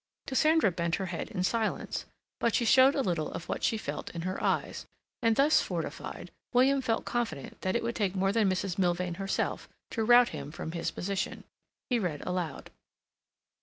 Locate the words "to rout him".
9.91-10.51